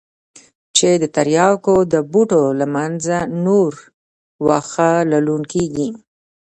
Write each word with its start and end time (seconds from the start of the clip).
چې 0.77 0.89
د 1.01 1.03
ترياکو 1.15 1.75
د 1.93 1.95
بوټو 2.11 2.43
له 2.59 2.65
منځه 2.75 3.17
نور 3.45 3.71
واښه 4.45 4.91
للون 5.11 5.43
کېږي. 5.53 5.89